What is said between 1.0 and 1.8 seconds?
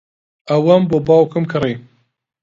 باوکم کڕی.